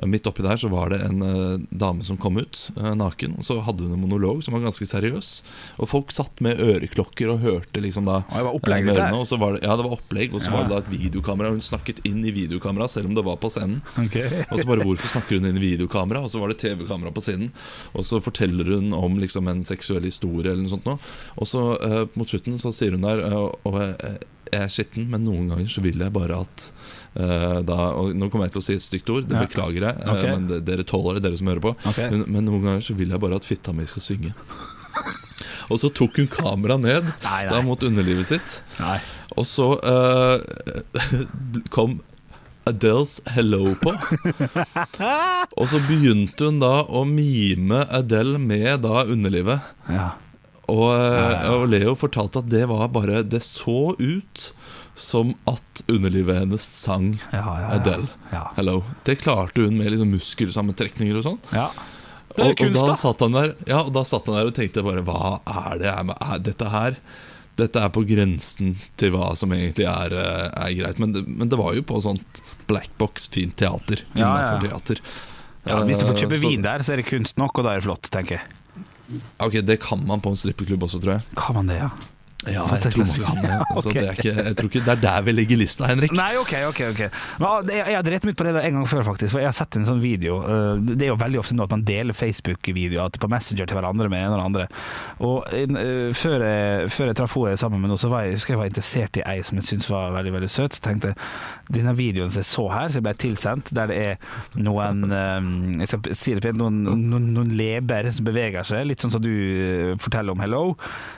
[0.07, 3.37] Midt oppi der så var det en uh, dame som kom ut uh, naken.
[3.41, 5.29] Og så hadde hun en monolog som var ganske seriøs.
[5.83, 8.97] Og folk satt med øreklokker og hørte liksom da Og det var opplegg, eh, med
[8.97, 10.57] ørene, og så var det, Ja, det var opplegg, og så Ja.
[10.57, 11.51] var det da et videokamera.
[11.51, 13.83] Hun snakket inn i videokamera selv om det var på scenen.
[13.99, 14.45] Okay.
[14.51, 17.23] Og så bare hvorfor snakker hun inn i videokamera Og så var det TV-kamera på
[17.23, 17.51] siden
[17.95, 20.99] Og så forteller hun om liksom en seksuell historie Eller noe sånt noe.
[21.37, 23.81] Og så uh, mot slutten så sier hun der eh, Og
[24.53, 26.67] jeg er skitten Men noen ganger så vil jeg bare at
[27.19, 29.45] uh, da, Og nå kommer jeg til å si et stygt ord Det Ja.
[29.47, 30.13] beklager jeg okay.
[30.17, 30.29] Ok.
[30.35, 32.11] Men det, dere tåler det, dere som hører på Okay.
[32.13, 34.35] men, men noen ganger så vil jeg bare at fitta mi skal synge
[35.71, 37.51] Og så tok hun kamera ned Nei, nei.
[37.53, 38.99] Da mot underlivet sitt Nei.
[39.39, 40.43] og så uh,
[41.75, 42.01] kom
[42.69, 43.91] Adeles 'Hello' på.
[45.59, 49.65] og så begynte hun da å mime Adele med da underlivet.
[49.89, 50.11] Ja.
[50.71, 50.91] Og,
[51.51, 54.45] og Leo fortalte at det var bare Det så ut
[55.01, 57.15] som at underlivet hennes sang.
[57.33, 58.09] Adele.
[58.33, 58.43] Ja.
[58.57, 58.83] 'Hello'.
[59.07, 61.41] Det klarte hun med liksom muskelsammentrekninger og sånn.
[61.55, 61.71] ja.
[62.31, 62.95] Det er Og, og kunst, da da.
[62.95, 65.91] satt han der Ja, og da satt han der og tenkte bare Hva er det
[65.91, 66.95] er dette her?
[67.59, 71.01] Dette er på grensen til hva som egentlig er, eh, er greit.
[71.03, 72.39] Men det, men det var jo på sånt
[72.71, 74.05] blackbox, fint teater.
[74.15, 74.61] Ja, ja.
[74.63, 75.03] teater.
[75.67, 77.65] Ja, hvis du får kjøpe Eh, så- vin der, så er det kunst nok, og
[77.67, 78.47] da er det flott, tenker jeg.
[79.39, 81.23] Ok, Det kan man på en strippeklubb også, tror jeg.
[81.37, 81.91] Kan man det, ja?
[82.49, 83.51] Ja, jeg tror det.
[83.69, 83.97] Altså, Ok.
[84.01, 86.13] er ikke, jeg tror ikke det er der vi legger lista, Henrik.
[86.17, 87.01] Nei, ok, ok, ok
[87.37, 89.33] Men, ah, Jeg hadde rett meg ut på det en gang før, faktisk.
[89.35, 90.39] For jeg har sett en sånn video.
[90.41, 94.09] eh, Det er jo veldig ofte nå at man deler Facebook-videoer på Messenger til hverandre
[94.09, 94.67] med en eller andre.
[95.21, 98.55] Og eh, før jeg, før jeg traff henne sammen med noe, så var jeg, husker
[98.57, 100.79] jeg var interessert i ei som jeg syntes var veldig veldig søt.
[100.79, 101.21] Så tenkte jeg
[101.77, 104.17] denne videoen som jeg så her, som jeg ble tilsendt, der det er
[104.57, 109.05] noen eh, Jeg skal si det pent, noen, noen, noen leber som beveger seg, litt
[109.05, 110.65] sånn som du forteller om Hello.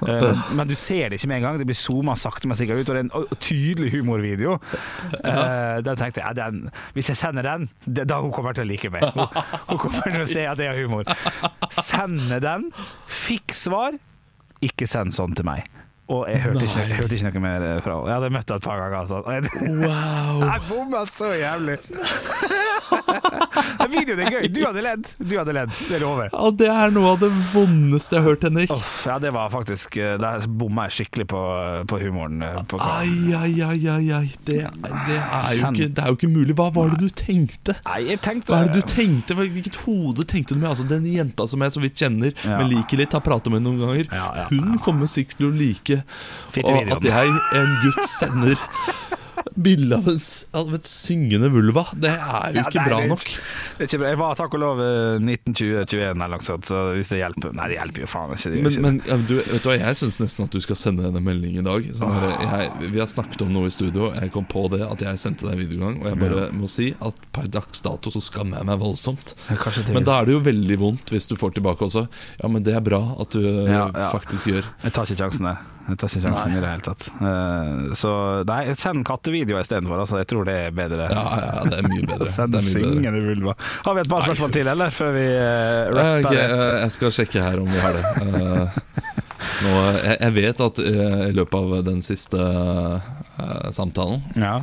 [0.02, 1.60] Men du ser det ikke med en gang.
[1.60, 4.56] Det blir zooma sakte, men sikkert ut, og det er en tydelig humorvideo.
[5.22, 6.64] Eh, den tenkte jeg, den,
[6.96, 9.04] Hvis jeg sender den, det, da hun kommer til å like meg.
[9.14, 9.28] Hun,
[9.70, 11.06] hun kommer til å se at jeg har humor.
[11.72, 12.70] Sende den.
[13.06, 13.96] Fikk svar.
[14.62, 15.68] Ikke send sånn til meg.
[16.10, 18.08] Og jeg hørte, ikke, jeg hørte ikke noe mer fra henne.
[18.10, 18.98] Jeg hadde møtt henne et par ganger.
[19.00, 19.22] Altså.
[19.22, 21.78] Wow jeg bomma så jævlig!
[23.92, 24.46] Videoen er gøy.
[24.52, 25.08] Du hadde ledd.
[25.20, 26.32] Du hadde ledd, det lover jeg.
[26.34, 28.72] Ja, Det er noe av det vondeste jeg har hørt, Henrik.
[28.74, 31.40] Oh, ja, det var faktisk eh, Der bomma jeg skikkelig på,
[31.90, 32.42] på humoren.
[32.46, 34.22] eh, På ai, ai, ai, ai.
[34.46, 36.56] Det, det, er jo ikke, det er jo ikke mulig.
[36.58, 37.76] Hva var det du tenkte?
[37.88, 39.36] Nei, jeg tenkte Hva er det du tenkte?
[39.38, 40.70] Hvilket hode tenkte du med?
[40.72, 42.58] Altså Den jenta som jeg så vidt kjenner, Ja.
[42.60, 44.08] men liker litt, har pratet med noen ganger.
[44.12, 45.91] Ja, ja, Hun kommer sikkert til å like
[46.54, 48.66] Fitte og at jeg, en gutt, sender
[49.52, 50.06] bilde av,
[50.56, 51.82] av et syngende vulva.
[51.92, 53.24] Det er jo Ja, ikke nei, bra det- nok.
[53.26, 54.08] Det er ikke bra.
[54.12, 57.66] Jeg var takk og lov eh, 1920-21 eller noe sånt, så hvis det hjelper Nei,
[57.68, 58.52] det hjelper jo faen ikke.
[58.54, 60.78] Det Men, ikke men ja, du, vet du hva, jeg syns nesten at du skal
[60.80, 61.90] sende en melding i dag.
[61.98, 65.04] Sånn her, jeg, vi har snakket om noe i studio, jeg kom på det at
[65.04, 66.00] jeg sendte deg en videogang.
[66.00, 69.34] Og jeg bare må si at per dags dato så skammer jeg meg voldsomt.
[69.92, 72.06] Men da er det jo veldig vondt hvis du får tilbake også.
[72.40, 74.08] Ja, men det er bra at du eh, Ja, ja.
[74.16, 74.64] faktisk gjør.
[74.86, 75.60] Jeg tar ikke sjansen der.
[75.82, 77.06] Jeg tar ikke sjansen i det hele tatt.
[77.18, 78.10] Uh, Så
[78.46, 80.02] nei, send kattevideoer istedenfor.
[80.04, 81.08] Altså, jeg tror det er bedre.
[81.10, 82.28] Ja, ja, det er mye bedre.
[82.36, 83.56] Send syngende vulva.
[83.86, 84.94] Har vi et par spørsmål til, eller?
[84.94, 86.28] Før vi uh, rapper?
[86.30, 88.04] Okay, uh, jeg skal sjekke her om vi har det.
[89.62, 92.46] Nå, jeg, jeg vet at i løpet av den siste
[93.74, 94.54] samtalen Ja.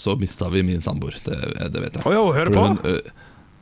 [0.00, 1.16] så mista vi min samboer.
[1.24, 1.36] Det,
[1.74, 2.04] det vet jeg.
[2.08, 2.64] Å jo, hører på?
[2.72, 2.98] Hun?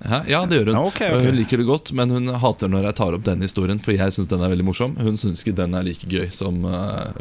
[0.02, 0.78] Ja, det gjør hun.
[0.88, 1.12] Okay.
[1.14, 1.26] ok.
[1.26, 4.14] Hun liker det godt, men hun hater når jeg tar opp den historien, for jeg
[4.16, 4.96] syns den er veldig morsom.
[4.98, 7.12] Hun syns ikke den er like gøy som uh,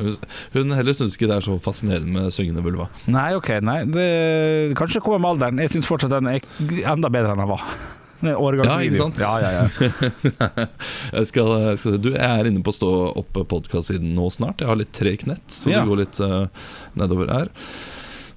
[0.56, 2.90] hun, heller syns ikke det er så fascinerende med syngende vulva.
[3.12, 3.80] Nei, ok, nei.
[3.90, 4.10] Det,
[4.80, 5.64] kanskje det kommer med alderen.
[5.66, 6.46] Jeg syns fortsatt den er
[6.94, 7.66] enda bedre enn den var.
[8.22, 8.38] Ja,
[8.86, 9.18] ikke sant?
[9.18, 9.64] Ja, ja, ja.
[11.18, 14.62] Jeg, skal, jeg, skal, du, jeg er inne på å Stå opp podkast-siden nå snart.
[14.62, 16.46] Jeg har litt treg nett, så det går litt uh,
[17.02, 17.50] nedover her.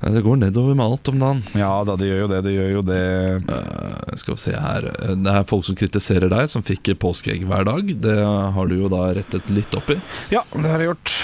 [0.04, 1.42] Det går nedover med alt om dagen.
[1.56, 2.40] ja da, det gjør jo det.
[2.44, 3.02] Det gjør jo det.
[3.48, 4.88] Uh, skal vi se her
[5.24, 7.94] Det er folk som kritiserer deg, som fikk påskeegg hver dag.
[8.04, 8.18] Det
[8.56, 9.98] har du jo da rettet litt opp i.
[10.34, 11.14] Ja, det har jeg gjort.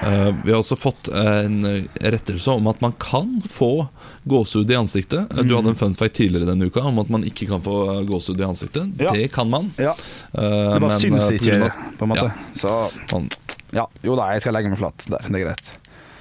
[0.00, 3.88] Uh, vi har også fått en eh, rettelse om at man kan få
[4.30, 5.32] gåsehud i ansiktet.
[5.32, 5.48] Mm.
[5.48, 8.02] Du hadde en fun fact tidligere denne uka om at man ikke kan få eh,
[8.08, 8.88] gåsehud i ansiktet.
[9.00, 9.12] Ja.
[9.12, 9.70] Det kan man.
[9.76, 9.92] Ja.
[10.32, 12.30] Uh, Det bare syns eh, ikke, på en måte.
[12.30, 12.56] Ja.
[12.56, 12.74] Så
[13.12, 13.28] man,
[13.76, 15.28] ja, jo da, jeg skal legge meg flat der.
[15.28, 15.70] Det er greit.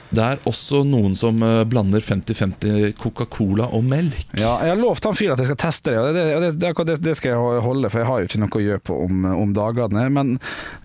[0.10, 4.24] Det er også noen som eh, blander 50-50 Coca-Cola og melk.
[4.34, 6.98] Ja, jeg har lovt han fyren at jeg skal teste det, og det, det, det,
[7.06, 9.54] det, skal jeg holde, for jeg har jo ikke noe å gjøre på om, om
[9.54, 10.08] dagene.
[10.16, 10.40] Men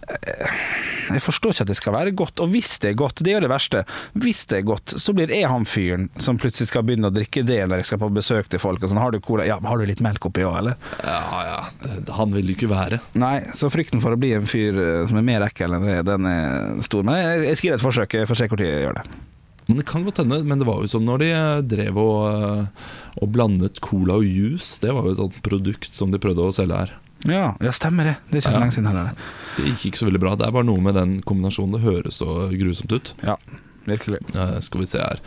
[0.04, 0.58] eh,
[1.08, 2.42] jeg forstår ikke at det skal være godt.
[2.44, 3.84] Og hvis det er godt, det er jo det verste,
[4.20, 7.46] hvis det er godt, så blir jeg han fyren som plutselig skal begynne å drikke
[7.48, 8.84] det når jeg skal på besøk til folk.
[8.84, 9.48] Og sånn, har du cola?
[9.48, 10.78] Ja, har du litt melk oppi òg, eller?
[11.00, 11.58] Ja, ja,
[12.20, 13.00] Han vil ikke være.
[13.16, 16.00] Nei, så frykten for å bli en fyr eh, som er mer ekkel enn det,
[16.08, 17.06] den er stor.
[17.06, 19.00] Men jeg, jeg skal gi det et forsøk, jeg får se hvor tid jeg gjør
[19.00, 19.13] det.
[19.68, 22.18] Men det kan godt hende, men det var jo sånn når de eh, drev og,
[22.29, 22.66] eh,
[23.22, 24.79] og blandet cola og juice.
[24.83, 26.92] Det var jo et sånt produkt som de prøvde å selge her.
[27.24, 28.16] Ja, ja, stemmer det.
[28.29, 28.64] Det er ikke så Ja.
[28.66, 29.14] lenge siden heller.
[29.57, 30.35] Det gikk ikke så veldig bra.
[30.37, 31.79] Det er bare noe med den kombinasjonen.
[31.79, 33.14] Det høres så grusomt ut.
[33.24, 33.38] Ja,
[33.88, 34.20] virkelig.
[34.35, 35.20] Uh, skal vi se her.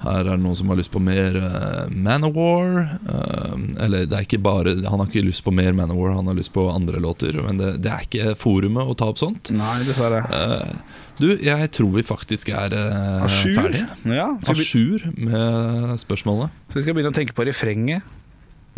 [0.00, 2.96] Her er det noen som har lyst på mer uh, Manowar.
[3.04, 6.38] Uh, eller det er ikke bare Han har ikke lyst på mer Manowar, han har
[6.38, 7.36] lyst på andre låter.
[7.44, 9.52] Men det, det er ikke forumet å ta opp sånt.
[9.54, 10.22] Nei, dessverre.
[10.32, 13.58] Uh, du, jeg tror vi faktisk er uh, Asjur?
[13.60, 13.88] ferdige.
[14.08, 16.48] Ja, A jour med spørsmålene.
[16.70, 18.16] så vi skal begynne å tenke på refrenget.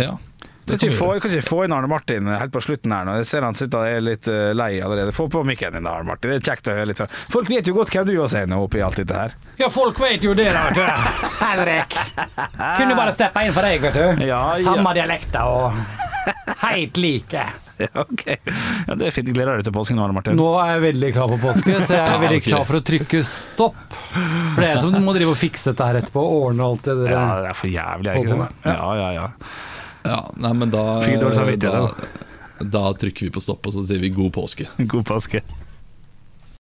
[0.01, 0.17] Ja.
[0.63, 2.93] Kan Det kan ikke, vi få, kan ikke få inn Arne Martin helt på slutten
[2.95, 3.17] her nå.
[3.19, 5.11] Jeg ser han sitter og er litt eh, lei allerede.
[5.17, 6.31] Få på mikken din, Arne Martin.
[6.31, 7.03] Det er kjekt å høre litt.
[7.33, 9.35] Folk vet jo godt hvem du også er nå oppi alt dette her.
[9.59, 10.87] Ja, folk vet jo det, da.
[11.43, 11.99] Henrik.
[12.79, 14.25] Kunne bare steppe inn for deg, vet du.
[14.29, 14.63] Ja, ja.
[14.69, 17.49] Samme dialekter og helt like.
[17.83, 18.21] Ja, ok.
[18.87, 19.31] Ja, det er fint.
[19.35, 20.37] Gleder deg til påsken nå, Arne Martin.
[20.39, 23.23] Nå er jeg veldig klar for påske, så jeg er veldig klar for å trykke
[23.27, 23.81] stopp.
[24.13, 27.11] For det er som må drive og fikse dette her etterpå, ordne alt det der.
[27.17, 28.49] Ja, det er for jævlig, er ikke det?
[28.69, 29.27] Ja, ja, ja.
[30.03, 32.07] Ja, nei, men da Fikk dårlig samvittighet,
[32.59, 34.67] da, da trykker vi på stopp, og så sier vi god påske.
[34.91, 35.43] God påske.